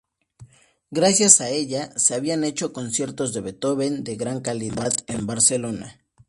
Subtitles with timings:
[0.89, 5.99] Gracias a ella, se habían hecho conciertos de Beethoven de gran calidad en Barcelona.